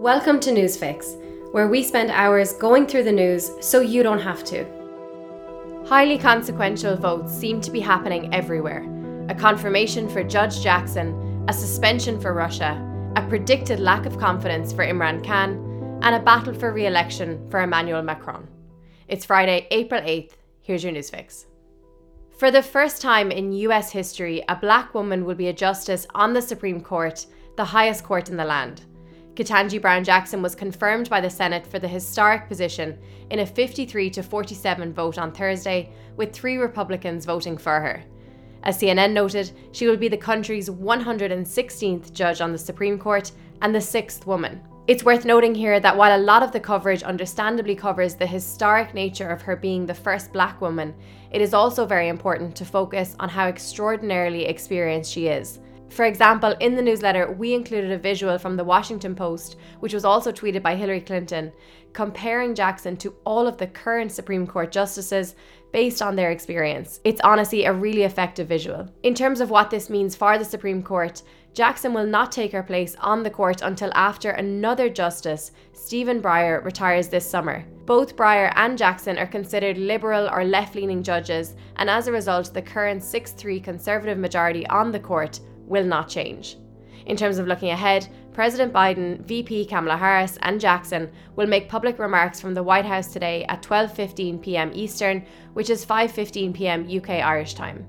[0.00, 4.42] Welcome to Newsfix, where we spend hours going through the news so you don't have
[4.44, 4.64] to.
[5.86, 8.86] Highly consequential votes seem to be happening everywhere
[9.28, 12.82] a confirmation for Judge Jackson, a suspension for Russia,
[13.16, 17.60] a predicted lack of confidence for Imran Khan, and a battle for re election for
[17.60, 18.48] Emmanuel Macron.
[19.06, 20.32] It's Friday, April 8th.
[20.62, 21.44] Here's your Newsfix.
[22.38, 26.32] For the first time in US history, a black woman will be a justice on
[26.32, 27.26] the Supreme Court,
[27.58, 28.86] the highest court in the land.
[29.40, 32.98] Ketanji Brown Jackson was confirmed by the Senate for the historic position
[33.30, 38.04] in a 53 to 47 vote on Thursday, with three Republicans voting for her.
[38.64, 43.74] As CNN noted, she will be the country's 116th judge on the Supreme Court and
[43.74, 44.60] the sixth woman.
[44.86, 48.92] It's worth noting here that while a lot of the coverage understandably covers the historic
[48.92, 50.94] nature of her being the first black woman,
[51.30, 55.60] it is also very important to focus on how extraordinarily experienced she is.
[55.90, 60.04] For example, in the newsletter, we included a visual from the Washington Post, which was
[60.04, 61.52] also tweeted by Hillary Clinton,
[61.92, 65.34] comparing Jackson to all of the current Supreme Court justices
[65.72, 67.00] based on their experience.
[67.02, 68.88] It's honestly a really effective visual.
[69.02, 71.22] In terms of what this means for the Supreme Court,
[71.54, 76.64] Jackson will not take her place on the court until after another justice, Stephen Breyer,
[76.64, 77.64] retires this summer.
[77.84, 82.54] Both Breyer and Jackson are considered liberal or left leaning judges, and as a result,
[82.54, 85.40] the current 6 3 Conservative majority on the court
[85.70, 86.58] will not change.
[87.06, 91.98] In terms of looking ahead, President Biden, VP Kamala Harris, and Jackson will make public
[91.98, 94.70] remarks from the White House today at 12:15 p.m.
[94.74, 96.86] Eastern, which is 5:15 p.m.
[96.98, 97.86] UK Irish time.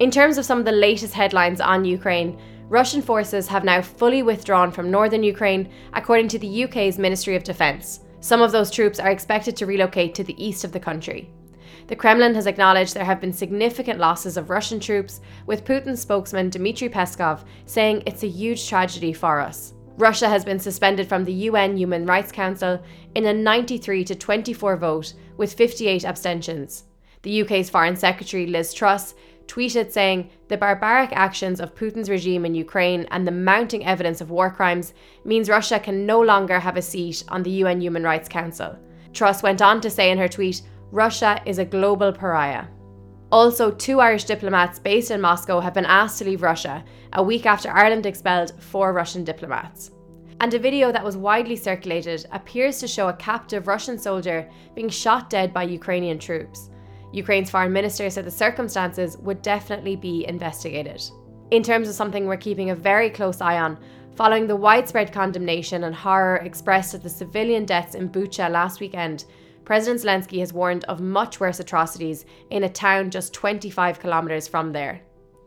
[0.00, 2.38] In terms of some of the latest headlines on Ukraine,
[2.68, 7.44] Russian forces have now fully withdrawn from northern Ukraine, according to the UK's Ministry of
[7.44, 8.00] Defence.
[8.20, 11.30] Some of those troops are expected to relocate to the east of the country.
[11.88, 16.50] The Kremlin has acknowledged there have been significant losses of Russian troops, with Putin's spokesman
[16.50, 19.72] Dmitry Peskov saying it's a huge tragedy for us.
[19.96, 22.82] Russia has been suspended from the UN Human Rights Council
[23.14, 26.84] in a 93 to 24 vote with 58 abstentions.
[27.22, 29.14] The UK's Foreign Secretary Liz Truss
[29.46, 34.30] tweeted saying the barbaric actions of Putin's regime in Ukraine and the mounting evidence of
[34.30, 34.92] war crimes
[35.24, 38.76] means Russia can no longer have a seat on the UN Human Rights Council.
[39.12, 42.66] Truss went on to say in her tweet, Russia is a global pariah.
[43.32, 47.44] Also, two Irish diplomats based in Moscow have been asked to leave Russia a week
[47.44, 49.90] after Ireland expelled four Russian diplomats.
[50.40, 54.88] And a video that was widely circulated appears to show a captive Russian soldier being
[54.88, 56.70] shot dead by Ukrainian troops.
[57.12, 61.02] Ukraine's foreign minister said the circumstances would definitely be investigated.
[61.50, 63.78] In terms of something we're keeping a very close eye on,
[64.14, 69.24] following the widespread condemnation and horror expressed at the civilian deaths in Bucha last weekend,
[69.66, 74.72] President Zelensky has warned of much worse atrocities in a town just 25 kilometres from
[74.72, 75.00] there.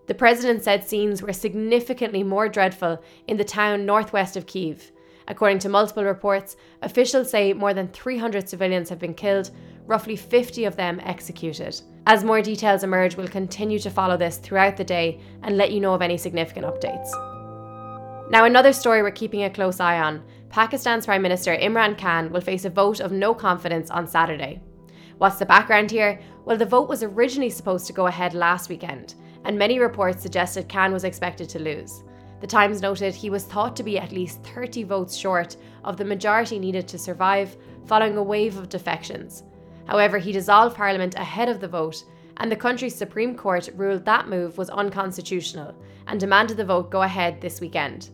[0.08, 4.92] The president said scenes were significantly more dreadful in the town northwest of Kiev.
[5.30, 9.52] According to multiple reports, officials say more than 300 civilians have been killed,
[9.86, 11.80] roughly 50 of them executed.
[12.06, 15.80] As more details emerge, we'll continue to follow this throughout the day and let you
[15.80, 17.29] know of any significant updates.
[18.32, 22.42] Now, another story we're keeping a close eye on Pakistan's Prime Minister Imran Khan will
[22.42, 24.62] face a vote of no confidence on Saturday.
[25.18, 26.20] What's the background here?
[26.46, 30.70] Well, the vote was originally supposed to go ahead last weekend, and many reports suggested
[30.70, 32.04] Khan was expected to lose.
[32.40, 36.06] The Times noted he was thought to be at least 30 votes short of the
[36.06, 37.58] majority needed to survive
[37.88, 39.42] following a wave of defections.
[39.88, 42.04] However, he dissolved Parliament ahead of the vote,
[42.38, 45.74] and the country's Supreme Court ruled that move was unconstitutional
[46.06, 48.12] and demanded the vote go ahead this weekend.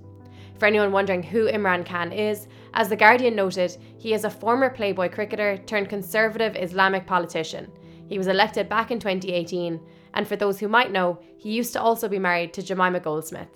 [0.58, 4.70] For anyone wondering who Imran Khan is, as The Guardian noted, he is a former
[4.70, 7.72] Playboy cricketer turned conservative Islamic politician.
[8.08, 9.80] He was elected back in 2018,
[10.14, 13.50] and for those who might know, he used to also be married to Jemima Goldsmith.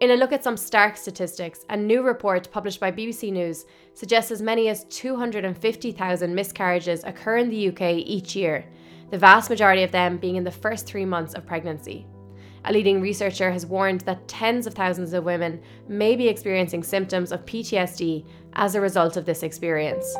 [0.00, 4.30] In a look at some stark statistics, a new report published by BBC News suggests
[4.30, 8.64] as many as 250,000 miscarriages occur in the UK each year,
[9.10, 12.06] the vast majority of them being in the first three months of pregnancy.
[12.66, 17.32] A leading researcher has warned that tens of thousands of women may be experiencing symptoms
[17.32, 20.14] of PTSD as a result of this experience.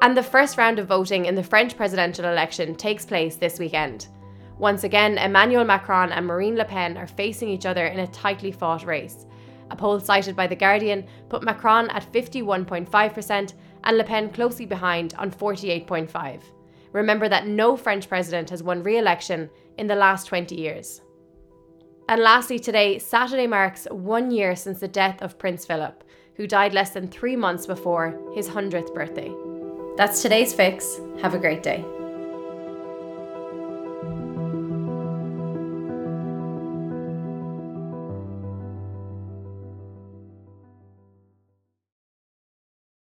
[0.00, 4.08] And the first round of voting in the French presidential election takes place this weekend.
[4.58, 8.50] Once again, Emmanuel Macron and Marine Le Pen are facing each other in a tightly
[8.50, 9.26] fought race.
[9.70, 13.52] A poll cited by The Guardian put Macron at 51.5%
[13.84, 16.40] and Le Pen closely behind on 48.5.
[16.96, 21.02] Remember that no French president has won re election in the last 20 years.
[22.08, 26.02] And lastly, today, Saturday marks one year since the death of Prince Philip,
[26.36, 29.30] who died less than three months before his 100th birthday.
[29.98, 30.98] That's today's fix.
[31.20, 31.84] Have a great day.